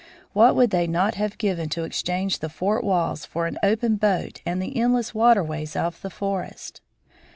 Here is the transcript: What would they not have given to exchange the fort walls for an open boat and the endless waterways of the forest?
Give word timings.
What 0.33 0.55
would 0.55 0.71
they 0.71 0.87
not 0.87 1.13
have 1.13 1.37
given 1.37 1.69
to 1.69 1.83
exchange 1.83 2.39
the 2.39 2.49
fort 2.49 2.83
walls 2.83 3.23
for 3.23 3.45
an 3.45 3.59
open 3.61 3.97
boat 3.97 4.41
and 4.47 4.59
the 4.59 4.75
endless 4.75 5.13
waterways 5.13 5.75
of 5.75 6.01
the 6.01 6.09
forest? 6.09 6.81